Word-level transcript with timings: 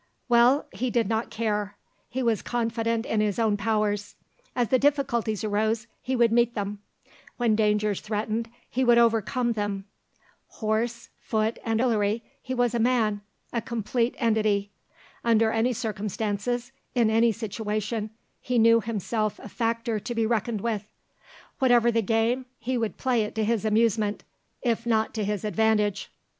Well, 0.27 0.65
he 0.73 0.89
did 0.89 1.07
not 1.07 1.29
care; 1.29 1.77
he 2.09 2.23
was 2.23 2.41
confident 2.41 3.05
in 3.05 3.21
his 3.21 3.37
own 3.37 3.55
powers. 3.55 4.15
As 4.55 4.69
the 4.69 4.79
difficulties 4.79 5.43
arose, 5.43 5.85
he 6.01 6.15
would 6.15 6.31
meet 6.31 6.55
them; 6.55 6.79
when 7.37 7.55
dangers 7.55 8.01
threatened 8.01 8.49
he 8.67 8.83
would 8.83 8.97
overcome 8.97 9.53
them. 9.53 9.85
Horse, 10.47 11.09
foot, 11.19 11.59
and 11.63 11.79
artillery, 11.79 12.23
he 12.41 12.55
was 12.55 12.73
a 12.73 12.79
man, 12.79 13.21
a 13.53 13.61
complete 13.61 14.15
entity. 14.17 14.71
Under 15.23 15.51
any 15.51 15.71
circumstances, 15.71 16.71
in 16.95 17.11
any 17.11 17.31
situation 17.31 18.09
he 18.39 18.57
knew 18.57 18.81
himself 18.81 19.37
a 19.37 19.49
factor 19.49 19.99
to 19.99 20.15
be 20.15 20.25
reckoned 20.25 20.61
with; 20.61 20.87
whatever 21.59 21.91
the 21.91 22.01
game, 22.01 22.47
he 22.57 22.75
would 22.75 22.97
play 22.97 23.21
it 23.21 23.35
to 23.35 23.43
his 23.43 23.65
amusement, 23.65 24.23
if 24.63 24.87
not 24.87 25.13
to 25.13 25.23
his 25.23 25.45
advantage. 25.45 26.09